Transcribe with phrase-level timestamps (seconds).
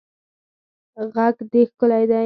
[1.13, 2.19] غږ دې ښکلی دی